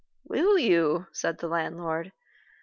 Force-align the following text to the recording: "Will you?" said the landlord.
"Will 0.23 0.57
you?" 0.57 1.05
said 1.11 1.37
the 1.37 1.47
landlord. 1.47 2.11